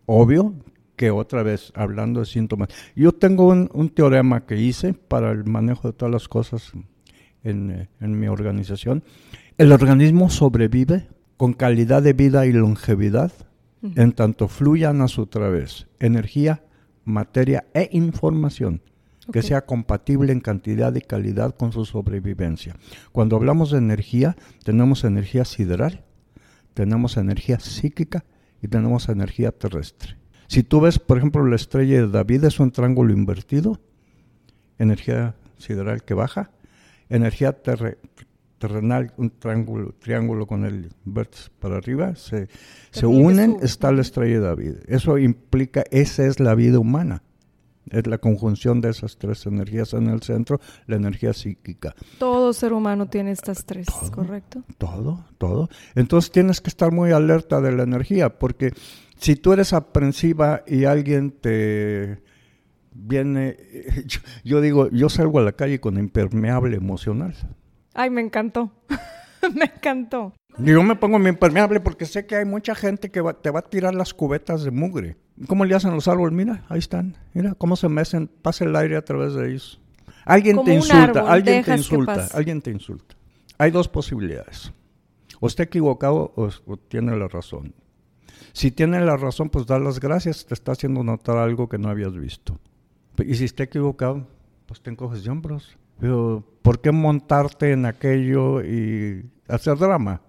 [0.06, 0.54] Obvio
[0.96, 5.88] que otra vez, hablando de síntomas, yo tengo un, teorema que hice para el manejo
[5.88, 6.72] de todas las cosas
[7.44, 9.02] en, eh, mi organización.
[9.58, 13.32] El organismo sobrevive con calidad de vida y longevidad
[13.96, 16.62] en tanto fluyan a su través energía,
[17.04, 18.80] materia e información
[19.30, 22.76] que sea compatible en cantidad y calidad con su sobrevivencia.
[23.12, 26.04] Cuando hablamos de energía, tenemos energía sideral,
[26.74, 28.24] tenemos energía psíquica
[28.60, 30.16] y tenemos energía terrestre.
[30.48, 33.80] Si tú ves, por ejemplo, la estrella de David es un triángulo invertido,
[34.78, 36.50] energía sideral que baja,
[37.08, 37.62] energía
[38.58, 42.48] terrenal, un triángulo, triángulo con el vértice para arriba, se,
[42.90, 44.74] se unen, está la estrella de David.
[44.88, 47.22] Eso implica, esa es la vida humana.
[47.90, 51.94] Es la conjunción de esas tres energías en el centro, la energía psíquica.
[52.18, 54.62] Todo ser humano tiene estas tres, ¿correcto?
[54.78, 55.68] Todo, todo.
[55.94, 58.72] Entonces tienes que estar muy alerta de la energía, porque
[59.18, 62.22] si tú eres aprensiva y alguien te
[62.92, 63.56] viene,
[64.44, 67.34] yo, digo, yo salgo a la calle con impermeable emocional.
[67.94, 68.72] Ay, me encantó.
[69.54, 70.34] me encantó.
[70.58, 73.62] Yo me pongo mi impermeable porque sé que hay mucha gente que te va a
[73.62, 75.16] tirar las cubetas de mugre.
[75.46, 76.34] ¿Cómo le hacen los árboles?
[76.34, 77.16] Mira, ahí están.
[77.32, 79.80] Mira cómo se mecen, pasa el aire a través de ellos.
[80.24, 83.16] Alguien te insulta, alguien te insulta, alguien te insulta.
[83.58, 84.72] Hay dos posibilidades.
[85.40, 87.74] O está equivocado o, o, tiene la razón.
[88.52, 91.88] Si tiene la razón, pues da las gracias, te está haciendo notar algo que no
[91.88, 92.60] habías visto.
[93.18, 94.28] Y si está equivocado,
[94.66, 95.76] pues te encoges de hombros.
[95.98, 100.20] Pero, ¿por qué montarte en aquello y hacer drama?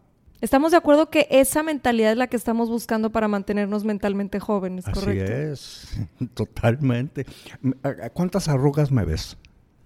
[0.44, 4.84] Estamos de acuerdo que esa mentalidad es la que estamos buscando para mantenernos mentalmente jóvenes,
[4.84, 5.32] ¿correcto?
[5.32, 5.98] Así es,
[6.34, 7.26] totalmente.
[8.12, 9.38] ¿Cuántas arrugas me ves?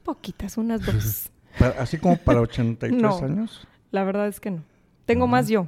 [0.02, 1.30] Poquitas, unas dos.
[1.80, 3.68] ¿Así como para 83 no, años?
[3.92, 4.64] La verdad es que no.
[5.06, 5.68] Tengo más yo.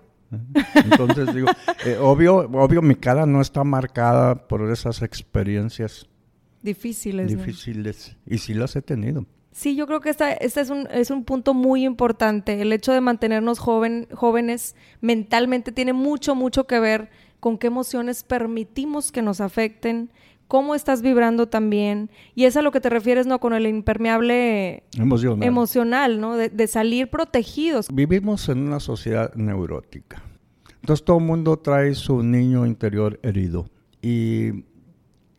[0.73, 1.49] Entonces digo,
[1.85, 6.09] eh, obvio, obvio mi cara no está marcada por esas experiencias
[6.63, 7.27] difíciles.
[7.27, 8.17] Difíciles.
[8.25, 9.27] Y sí las he tenido.
[9.59, 12.61] Sí, yo creo que este es, un, es un punto muy importante.
[12.61, 17.09] El hecho de mantenernos joven, jóvenes mentalmente tiene mucho, mucho que ver
[17.41, 20.11] con qué emociones permitimos que nos afecten,
[20.47, 22.09] cómo estás vibrando también.
[22.35, 23.41] Y es a lo que te refieres, ¿no?
[23.41, 26.37] Con el impermeable emocional, emocional ¿no?
[26.37, 27.89] De, de salir protegidos.
[27.91, 30.23] Vivimos en una sociedad neurótica.
[30.79, 33.69] Entonces todo el mundo trae su niño interior herido.
[34.01, 34.63] Y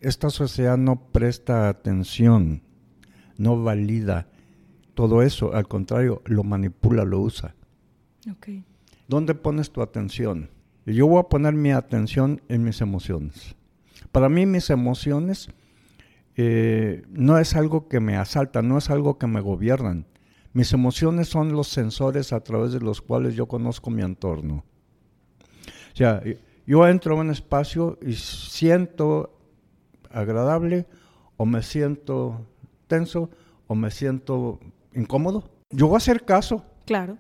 [0.01, 2.61] esta sociedad no presta atención,
[3.41, 4.27] no valida
[4.93, 7.55] todo eso, al contrario, lo manipula, lo usa.
[8.37, 8.65] Okay.
[9.09, 10.51] ¿Dónde pones tu atención?
[10.85, 13.57] Yo voy a poner mi atención en mis emociones.
[14.13, 15.49] Para mí mis emociones
[16.37, 20.07] eh, no es algo que me asalta, no es algo que me gobiernan.
[20.53, 24.65] Mis emociones son los sensores a través de los cuales yo conozco mi entorno.
[25.93, 26.23] O sea,
[26.67, 29.39] yo entro a un espacio y siento
[30.11, 30.87] agradable
[31.39, 32.47] o me siento
[32.91, 33.31] tenso
[33.69, 34.59] o me siento
[34.93, 35.45] incómodo.
[35.71, 36.65] Yo voy a hacer caso.
[36.85, 37.17] Claro.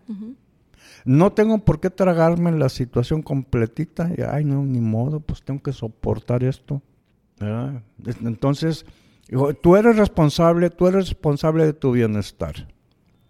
[1.04, 4.10] No tengo por qué tragarme la situación completita.
[4.18, 6.82] Y, Ay, no, ni modo, pues tengo que soportar esto.
[8.24, 8.84] Entonces,
[9.62, 12.66] tú eres responsable, tú eres responsable de tu bienestar.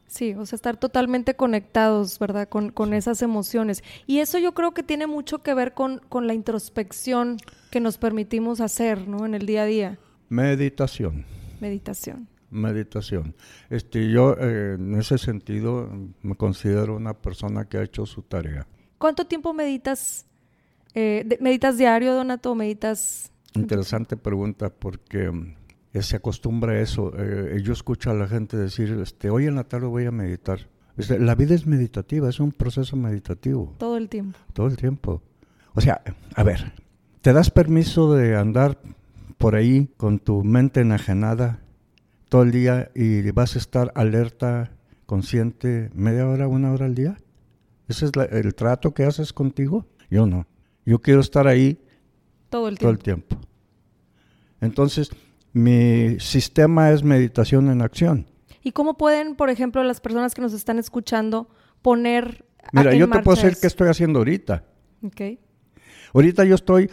[0.06, 2.48] Sí, o sea, estar totalmente conectados, ¿verdad?
[2.48, 3.84] Con, con esas emociones.
[4.08, 7.36] Y eso yo creo que tiene mucho que ver con, con la introspección
[7.70, 9.24] que nos permitimos hacer, ¿no?
[9.24, 9.98] En el día a día.
[10.28, 11.24] Meditación.
[11.60, 12.28] Meditación.
[12.50, 13.34] Meditación.
[13.68, 15.88] Este, yo eh, en ese sentido
[16.22, 18.66] me considero una persona que ha hecho su tarea.
[18.98, 20.26] ¿Cuánto tiempo meditas?
[20.94, 22.54] Eh, ¿Meditas diario, Donato?
[22.54, 23.32] ¿Meditas?
[23.54, 25.30] Interesante pregunta porque
[25.92, 27.12] eh, se acostumbra a eso.
[27.16, 30.68] Eh, yo escucho a la gente decir, este, hoy en la tarde voy a meditar.
[30.96, 33.74] Este, la vida es meditativa, es un proceso meditativo.
[33.78, 34.38] Todo el tiempo.
[34.52, 35.22] Todo el tiempo.
[35.74, 36.02] O sea,
[36.34, 36.72] a ver,
[37.20, 38.78] ¿te das permiso de andar
[39.40, 41.60] por ahí con tu mente enajenada
[42.28, 44.70] todo el día y vas a estar alerta,
[45.06, 47.16] consciente, media hora, una hora al día?
[47.88, 49.86] ¿Ese es el trato que haces contigo?
[50.10, 50.46] Yo no.
[50.84, 51.80] Yo quiero estar ahí
[52.50, 52.82] todo el tiempo.
[52.82, 53.36] Todo el tiempo.
[54.60, 55.10] Entonces,
[55.54, 58.26] mi sistema es meditación en acción.
[58.62, 61.48] ¿Y cómo pueden, por ejemplo, las personas que nos están escuchando
[61.80, 62.44] poner...
[62.72, 64.64] Mira, yo te puedo decir qué estoy haciendo ahorita.
[65.02, 65.22] Ok.
[66.12, 66.90] Ahorita yo estoy,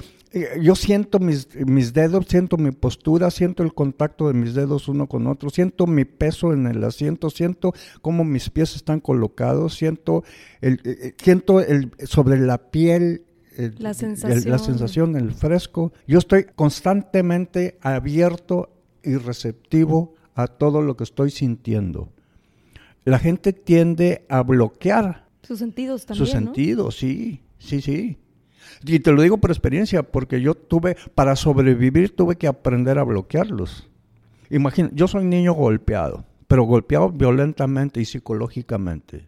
[0.61, 5.07] yo siento mis, mis dedos, siento mi postura, siento el contacto de mis dedos uno
[5.07, 10.23] con otro, siento mi peso en el asiento, siento cómo mis pies están colocados, siento
[10.61, 13.23] el, eh, eh, siento el, sobre la piel
[13.79, 14.37] la sensación.
[14.37, 15.91] El, la sensación, el fresco.
[16.07, 18.69] Yo estoy constantemente abierto
[19.03, 22.09] y receptivo a todo lo que estoy sintiendo.
[23.03, 25.27] La gente tiende a bloquear.
[25.41, 26.25] Sus sentidos también.
[26.25, 28.17] Sus sentidos, sí, sí, sí.
[28.85, 33.03] Y te lo digo por experiencia, porque yo tuve, para sobrevivir, tuve que aprender a
[33.03, 33.89] bloquearlos.
[34.49, 39.27] Imagina, yo soy niño golpeado, pero golpeado violentamente y psicológicamente.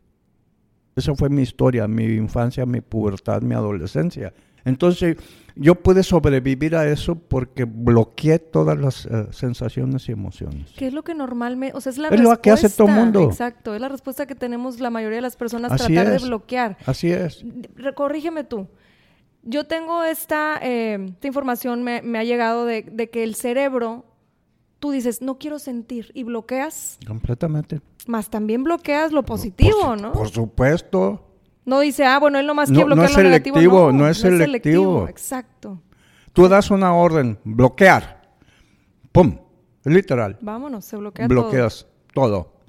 [0.96, 4.34] Esa fue mi historia, mi infancia, mi pubertad, mi adolescencia.
[4.66, 5.18] Entonces,
[5.56, 10.72] yo pude sobrevivir a eso porque bloqueé todas las uh, sensaciones y emociones.
[10.78, 12.36] ¿Qué es lo que normalmente, o sea, es la es respuesta.
[12.36, 13.24] lo que hace todo el mundo.
[13.24, 16.22] Exacto, es la respuesta que tenemos la mayoría de las personas Así tratar es.
[16.22, 16.78] de bloquear.
[16.86, 17.44] Así es.
[17.96, 18.68] Corrígeme tú.
[19.44, 24.06] Yo tengo esta, eh, esta información, me, me ha llegado de, de que el cerebro
[24.80, 26.98] tú dices, no quiero sentir y bloqueas.
[27.06, 27.82] Completamente.
[28.08, 30.12] Más también bloqueas lo positivo, por, ¿no?
[30.14, 31.26] Por supuesto.
[31.66, 33.92] No dice, ah, bueno, él nomás no, quiere bloquear no es lo selectivo, negativo.
[33.92, 35.08] No, no, es, selectivo.
[35.08, 35.82] Exacto.
[36.34, 38.22] Tú das una orden, bloquear.
[39.12, 39.38] ¡Pum!
[39.84, 40.38] Literal.
[40.42, 42.44] Vámonos, se bloquea Bloqueas todo.
[42.44, 42.60] todo.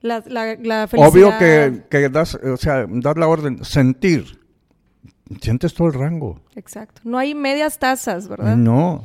[0.00, 1.12] La, la, la felicidad.
[1.12, 4.37] Obvio que, que das, o sea, das la orden, sentir.
[5.40, 6.40] Sientes todo el rango.
[6.54, 7.00] Exacto.
[7.04, 8.56] No hay medias tazas, ¿verdad?
[8.56, 9.04] No.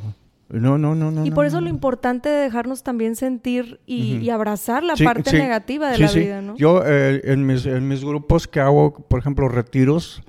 [0.50, 1.26] No, no, no, no.
[1.26, 5.32] Y por eso no, lo importante de dejarnos también sentir y, abrazar la Sí, parte
[5.32, 6.56] sí, negativa de sí, la vida, ¿no?
[6.58, 10.22] Yo eh, en, mis, en mis grupos que hago, por ejemplo, retiros,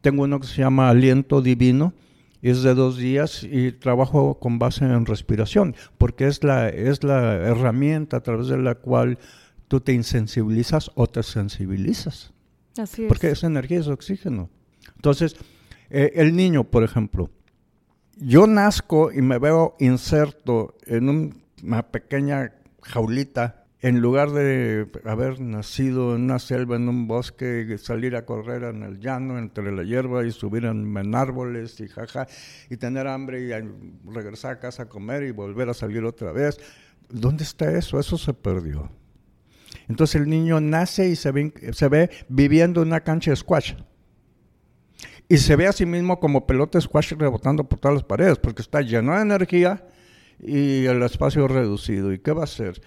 [0.00, 1.92] tengo uno que se llama Aliento Divino,
[2.40, 7.34] es de dos días y trabajo con base en respiración, porque es la, es la
[7.34, 9.18] herramienta a través de la cual
[9.66, 12.32] tú te insensibilizas o te sensibilizas,
[12.76, 13.08] Así es.
[13.08, 14.50] porque esa energía es oxígeno.
[14.96, 15.36] Entonces,
[15.90, 17.30] eh, el niño, por ejemplo,
[18.16, 25.40] yo nazco y me veo inserto en un- una pequeña jaulita, en lugar de haber
[25.40, 29.82] nacido en una selva, en un bosque, salir a correr en el llano, entre la
[29.82, 32.26] hierba y subir en, árboles y jaja,
[32.70, 36.58] y tener hambre y regresar a casa a comer y volver a salir otra vez.
[37.10, 38.00] ¿Dónde está eso?
[38.00, 38.90] Eso se perdió.
[39.86, 43.74] Entonces el niño nace y se ve, se ve viviendo en una cancha de squash.
[45.28, 48.62] Y se ve a sí mismo como pelota squash rebotando por todas las paredes, porque
[48.62, 49.86] está lleno de energía
[50.38, 52.12] y el espacio reducido.
[52.12, 52.80] ¿Y qué va a hacer?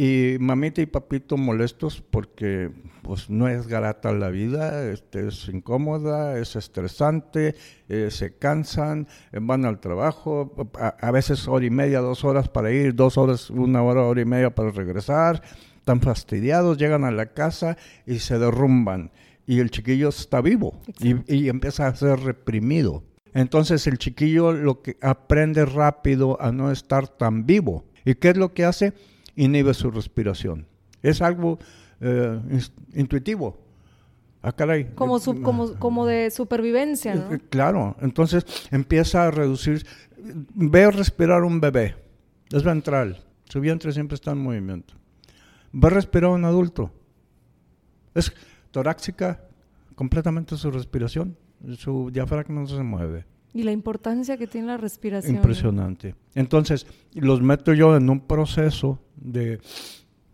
[0.00, 2.70] Y mamita y papito molestos porque
[3.02, 7.56] pues no es garata la vida, este, es incómoda, es estresante,
[7.88, 12.48] eh, se cansan, eh, van al trabajo, a, a veces hora y media, dos horas
[12.48, 15.42] para ir, dos horas, una hora, hora y media para regresar,
[15.78, 17.76] están fastidiados, llegan a la casa
[18.06, 19.10] y se derrumban.
[19.48, 23.02] Y el chiquillo está vivo y, y empieza a ser reprimido.
[23.34, 27.84] Entonces el chiquillo lo que aprende rápido a no estar tan vivo.
[28.04, 28.92] ¿Y qué es lo que hace?
[29.36, 30.66] Inhibe su respiración.
[31.02, 31.58] Es algo
[32.00, 32.38] eh,
[32.94, 33.58] intuitivo.
[34.42, 34.90] Ah, caray.
[34.94, 37.34] Como, su- como, como de supervivencia, ¿no?
[37.34, 39.84] Eh, Claro, entonces empieza a reducir.
[40.54, 41.96] Ve respirar un bebé,
[42.52, 44.94] es ventral, su vientre siempre está en movimiento.
[45.72, 46.90] Ve respirar un adulto,
[48.14, 48.32] es
[48.70, 49.44] torácica
[49.94, 51.36] completamente su respiración,
[51.76, 53.26] su diafragma no se mueve.
[53.52, 55.32] Y la importancia que tiene la respiración.
[55.32, 55.38] ¿no?
[55.38, 56.14] Impresionante.
[56.34, 59.60] Entonces, los meto yo en un proceso de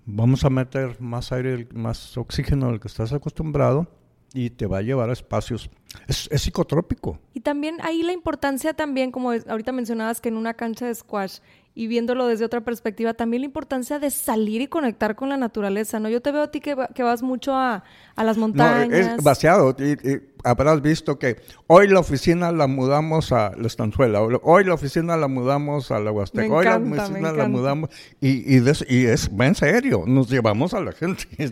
[0.04, 3.88] vamos a meter más aire, más oxígeno del que estás acostumbrado
[4.34, 5.70] y te va a llevar a espacios.
[6.08, 7.20] Es, es psicotrópico.
[7.32, 11.38] Y también ahí la importancia también, como ahorita mencionabas que en una cancha de squash
[11.76, 15.98] y viéndolo desde otra perspectiva, también la importancia de salir y conectar con la naturaleza,
[15.98, 16.08] ¿no?
[16.08, 17.82] Yo te veo a ti que, va- que vas mucho a,
[18.14, 18.92] a las No, montañas.
[19.18, 19.74] es vaciado.
[19.78, 24.74] Y, y habrás visto que hoy la oficina la mudamos a la estanzuela, hoy la
[24.74, 27.90] oficina la mudamos a la Huasteca, Me hoy la oficina la mudamos.
[28.20, 31.24] Y, y es, va en serio, nos llevamos a la gente.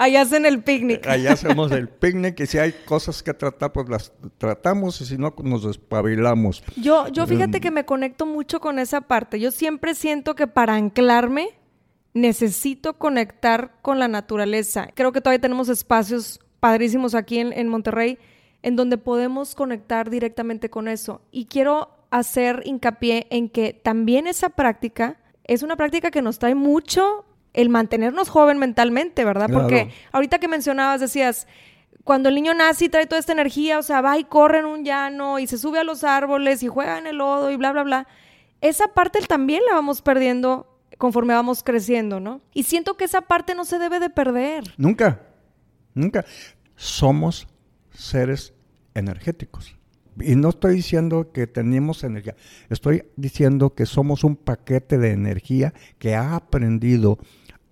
[0.00, 1.06] Ahí hacen el picnic.
[1.06, 5.18] Allá hacemos el picnic y si hay cosas que tratar, pues las tratamos y si
[5.18, 6.62] no, nos despabilamos.
[6.76, 7.62] Yo, yo fíjate Em.
[7.62, 9.38] que me conecto mucho con esa parte.
[9.38, 11.50] Yo siempre siento que para anclarme
[12.14, 14.88] necesito conectar con la naturaleza.
[14.94, 18.18] Creo que todavía tenemos espacios padrísimos aquí en, en Monterrey
[18.62, 21.20] en donde podemos conectar directamente con eso.
[21.30, 26.54] Y quiero hacer hincapié en que también esa práctica es una práctica que nos trae
[26.54, 29.46] mucho el mantenernos joven mentalmente, ¿verdad?
[29.46, 29.62] Claro.
[29.62, 31.46] Porque ahorita que mencionabas, decías,
[32.04, 34.66] cuando el niño nace y trae toda esta energía, o sea, va y corre en
[34.66, 37.72] un llano y se sube a los árboles y juega en el lodo y bla,
[37.72, 38.08] bla, bla.
[38.60, 40.66] Esa parte también la vamos perdiendo
[40.98, 42.42] conforme vamos creciendo, ¿no?
[42.52, 44.64] Y siento que esa parte no se debe de perder.
[44.76, 45.22] Nunca,
[45.94, 46.24] nunca.
[46.76, 47.48] Somos
[47.90, 48.54] seres
[48.94, 49.76] energéticos.
[50.20, 52.34] Y no estoy diciendo que tenemos energía,
[52.68, 57.18] estoy diciendo que somos un paquete de energía que ha aprendido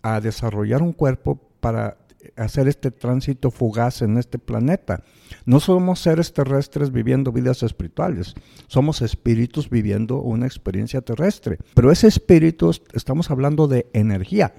[0.02, 1.98] a desarrollar un cuerpo para
[2.36, 5.02] hacer este tránsito fugaz en este planeta.
[5.44, 8.34] No somos seres terrestres viviendo vidas espirituales,
[8.66, 11.58] somos espíritus viviendo una experiencia terrestre.
[11.74, 14.54] Pero ese espíritu, estamos hablando de energía,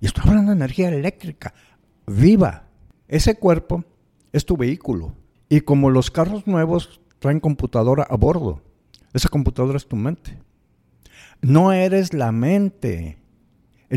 [0.00, 1.54] y estoy hablando de energía eléctrica,
[2.06, 2.64] viva.
[3.08, 3.84] Ese cuerpo
[4.32, 5.14] es tu vehículo.
[5.48, 8.60] Y como los carros nuevos traen computadora a bordo,
[9.12, 10.38] esa computadora es tu mente.
[11.40, 13.18] No eres la mente,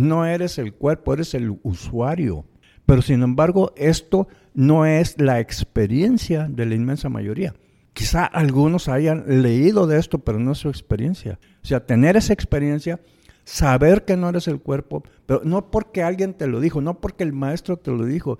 [0.02, 2.46] no eres el cuerpo, eres el usuario.
[2.86, 7.54] Pero sin embargo, esto no es la experiencia de la inmensa mayoría.
[7.94, 11.40] Quizá algunos hayan leído de esto, pero no es su experiencia.
[11.64, 13.02] O sea, tener esa experiencia,
[13.44, 17.24] saber que no eres el cuerpo, pero no porque alguien te lo dijo, no porque
[17.24, 18.40] el maestro te lo dijo,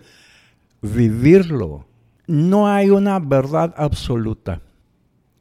[0.82, 1.86] vivirlo.
[2.28, 4.62] No hay una verdad absoluta.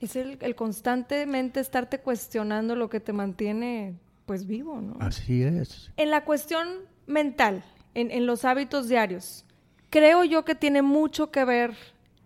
[0.01, 3.97] Es el, el constantemente estarte cuestionando lo que te mantiene,
[4.27, 4.97] pues, vivo, ¿no?
[5.01, 5.91] Así es.
[5.97, 6.69] En la cuestión
[7.07, 7.65] mental,
[7.95, 9.45] en, en los hábitos diarios,
[9.91, 11.73] creo yo que tiene mucho que ver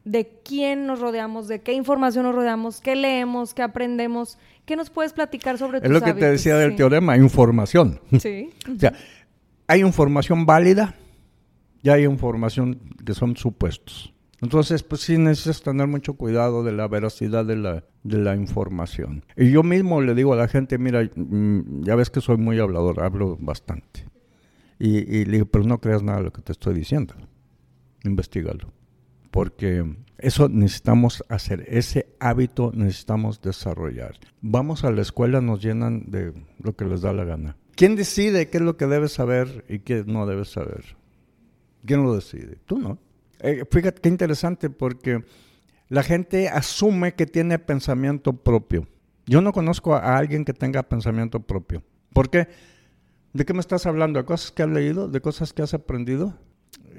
[0.05, 4.39] de quién nos rodeamos, de qué información nos rodeamos, qué leemos, qué aprendemos.
[4.65, 6.31] ¿Qué nos puedes platicar sobre Es tus lo que te hábitos?
[6.31, 8.01] decía del teorema, información.
[8.21, 8.51] Sí.
[8.77, 8.93] O sea,
[9.67, 10.95] hay información válida
[11.83, 14.13] y hay información que son supuestos.
[14.43, 19.25] Entonces, pues sí necesitas tener mucho cuidado de la veracidad de la, de la información.
[19.37, 22.59] Y yo mismo le digo a la gente, mira, mm, ya ves que soy muy
[22.59, 24.07] hablador, hablo bastante.
[24.79, 27.15] Y, y le digo, pero no creas nada de lo que te estoy diciendo.
[28.05, 28.73] Investígalo.
[29.31, 29.85] Porque
[30.19, 34.19] eso necesitamos hacer, ese hábito necesitamos desarrollar.
[34.41, 37.57] Vamos a la escuela, nos llenan de lo que les da la gana.
[37.75, 40.97] ¿Quién decide qué es lo que debes saber y qué no debes saber?
[41.87, 42.59] ¿Quién lo decide?
[42.67, 42.99] Tú no.
[43.41, 45.25] Eh, fíjate qué interesante porque
[45.89, 48.87] la gente asume que tiene pensamiento propio.
[49.27, 51.83] Yo no conozco a alguien que tenga pensamiento propio.
[52.13, 52.49] ¿Por qué?
[53.33, 54.19] ¿De qué me estás hablando?
[54.19, 55.09] ¿De cosas que has leído?
[55.09, 56.37] ¿De cosas que has aprendido?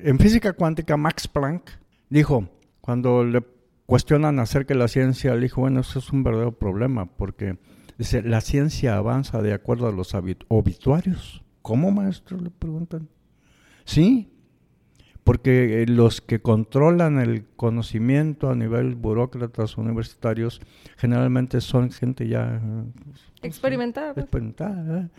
[0.03, 1.69] En física cuántica, Max Planck
[2.09, 3.43] dijo, cuando le
[3.85, 7.57] cuestionan acerca de la ciencia, le dijo, bueno, eso es un verdadero problema, porque
[7.97, 10.15] dice, la ciencia avanza de acuerdo a los
[10.47, 11.43] obituarios.
[11.61, 12.37] ¿Cómo, maestro?
[12.39, 13.09] Le preguntan.
[13.83, 14.30] Sí,
[15.23, 20.61] porque eh, los que controlan el conocimiento a nivel burócratas universitarios
[20.97, 22.61] generalmente son gente ya
[23.05, 24.25] pues, experimentada, pues.
[24.25, 25.09] experimentada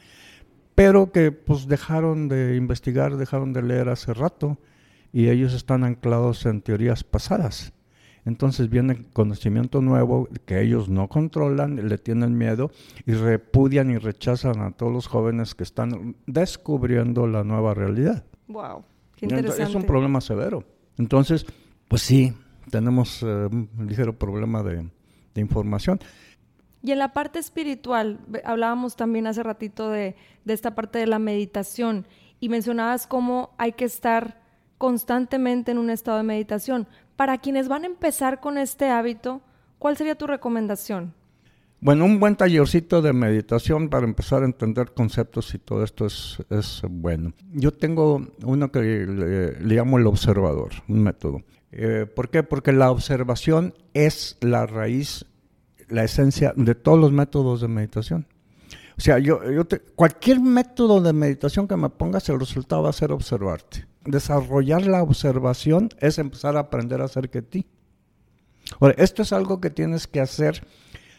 [0.75, 4.59] pero que pues dejaron de investigar, dejaron de leer hace rato
[5.13, 7.73] y ellos están anclados en teorías pasadas.
[8.25, 12.71] Entonces viene conocimiento nuevo que ellos no controlan, le tienen miedo
[13.05, 18.25] y repudian y rechazan a todos los jóvenes que están descubriendo la nueva realidad.
[18.47, 18.85] Wow.
[19.23, 20.65] Es un problema severo.
[20.99, 21.47] Entonces,
[21.89, 22.35] pues sí,
[22.71, 24.89] tenemos eh, un ligero problema de,
[25.35, 26.01] información.
[26.83, 31.19] Y en la parte espiritual, hablábamos también hace ratito de, de, esta parte de la
[31.19, 32.07] meditación
[32.41, 34.43] y mencionabas cómo hay que estar
[34.79, 36.89] constantemente en un estado de meditación.
[37.17, 39.41] Para quienes van a empezar con este hábito,
[39.79, 41.15] ¿cuál sería tu recomendación?
[41.83, 46.39] Bueno, un buen tallercito de meditación para empezar a entender conceptos y todo esto es,
[46.49, 47.33] es bueno.
[47.53, 51.43] Yo tengo uno que le, llamo el observador, un método.
[51.73, 52.45] Eh, ¿Por qué?
[52.45, 55.27] Porque la observación es la raíz,
[55.89, 58.29] la esencia de todos los métodos de meditación.
[58.97, 59.67] O sea, yo, yo
[59.97, 63.87] cualquier método de meditación que me pongas, el resultado va a ser observarte.
[64.05, 67.67] Desarrollar la observación es empezar a aprender a hacer que ti.
[68.79, 70.65] Ahora, esto es algo que tienes que hacer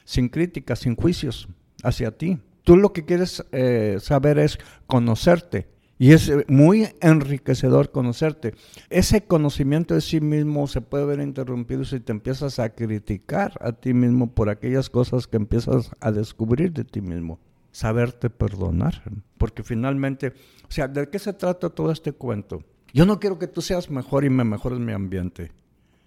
[0.05, 1.47] sin críticas, sin juicios
[1.83, 2.39] hacia ti.
[2.63, 5.67] Tú lo que quieres eh, saber es conocerte.
[5.99, 8.55] Y es eh, muy enriquecedor conocerte.
[8.89, 13.73] Ese conocimiento de sí mismo se puede ver interrumpido si te empiezas a criticar a
[13.73, 17.39] ti mismo por aquellas cosas que empiezas a descubrir de ti mismo.
[17.71, 19.01] Saberte perdonar.
[19.37, 20.33] Porque finalmente,
[20.67, 22.63] o sea, ¿de qué se trata todo este cuento?
[22.93, 25.51] Yo no quiero que tú seas mejor y me mejores mi ambiente.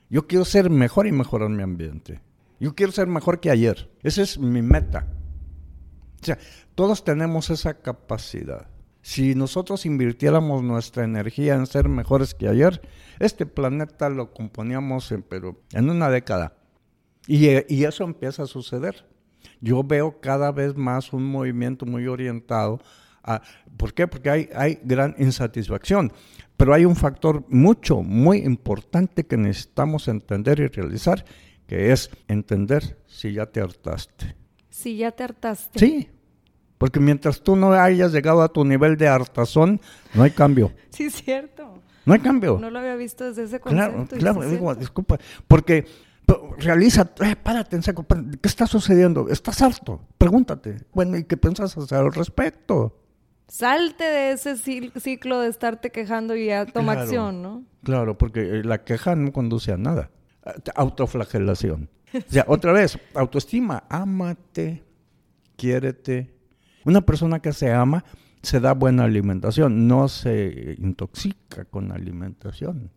[0.09, 2.21] Yo quiero ser mejor y mejorar mi ambiente.
[2.59, 3.91] Yo quiero ser mejor que ayer.
[4.03, 5.07] Esa es mi meta.
[6.23, 6.39] O sea,
[6.75, 8.69] todos tenemos esa capacidad.
[9.03, 12.81] Si nosotros invirtiéramos nuestra energía en ser mejores que ayer,
[13.21, 16.55] este planeta lo componíamos en, pero en una década.
[17.27, 19.07] Y, y eso empieza a suceder.
[19.61, 22.81] Yo veo cada vez más un movimiento muy orientado
[23.23, 23.43] a...
[23.77, 24.09] ¿Por qué?
[24.09, 26.13] Porque hay, hay gran insatisfacción.
[26.57, 31.25] Pero hay un factor mucho, muy importante que necesitamos entender y realizar,
[31.67, 34.37] que es entender si ya te hartaste.
[34.71, 35.79] Si ya te hartaste.
[35.79, 36.09] Sí,
[36.79, 39.81] porque mientras tú no hayas llegado a tu nivel de hartazón,
[40.15, 40.73] no hay cambio.
[40.91, 41.83] Sí, cierto.
[42.07, 42.59] No hay cambio.
[42.59, 44.17] No lo había visto desde ese concepto.
[44.17, 45.85] Claro, claro, digo, disculpa, porque
[46.59, 49.29] realiza, eh, párate en seco, ¿qué está sucediendo?
[49.29, 50.01] ¿Estás harto?
[50.17, 50.77] Pregúntate.
[50.95, 52.99] Bueno, ¿y qué piensas hacer al respecto?
[53.49, 57.65] Salte de ese ciclo de estarte quejando y ya toma acción, ¿no?
[57.85, 60.11] Claro, porque la queja no conduce a nada
[60.75, 61.89] autoflagelación.
[62.15, 64.85] O sea, otra vez, autoestima, ámate,
[65.57, 66.35] quiérete.
[66.85, 68.05] Una persona que se ama
[68.43, 72.91] se da buena alimentación, no se intoxica con alimentación.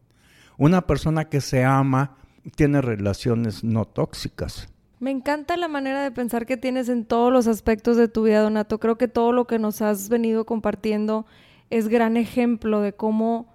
[0.58, 2.18] Una persona que se ama
[2.56, 4.70] tiene relaciones no tóxicas.
[5.00, 8.42] Me encanta la manera de pensar que tienes en todos los aspectos de tu vida,
[8.42, 8.80] Donato.
[8.80, 11.26] Creo que todo lo que nos has venido compartiendo
[11.70, 13.48] es gran ejemplo de cómo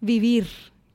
[0.00, 0.46] vivir,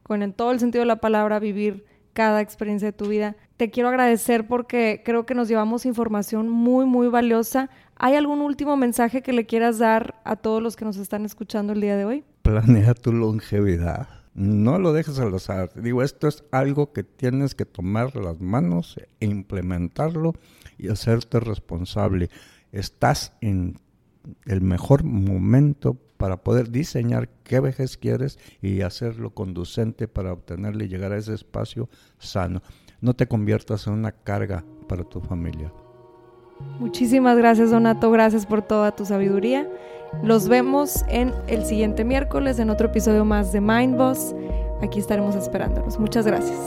[0.03, 1.85] con en todo el sentido de la palabra, vivir
[2.18, 3.36] cada experiencia de tu vida.
[3.57, 7.70] Te quiero agradecer porque creo que nos llevamos información muy, muy valiosa.
[7.95, 11.74] ¿Hay algún último mensaje que le quieras dar a todos los que nos están escuchando
[11.74, 12.24] el día de hoy?
[12.41, 14.07] Planea tu longevidad.
[14.34, 15.70] No lo dejes al azar.
[15.76, 20.34] Digo, esto es algo que tienes que tomar las manos e implementarlo
[20.80, 22.32] y hacerte responsable.
[22.72, 23.80] Estás en
[24.47, 30.88] el mejor momento para poder diseñar qué vejez quieres y hacerlo conducente para obtenerle y
[30.89, 32.61] llegar a ese espacio sano.
[33.01, 35.72] No te conviertas en una carga para tu familia.
[36.80, 39.70] Muchísimas gracias Donato, gracias por toda tu sabiduría.
[40.24, 44.36] Los vemos en el siguiente miércoles en otro episodio más de Mind Boss.
[44.82, 45.99] Aquí estaremos esperándolos.
[45.99, 46.57] Muchas gracias.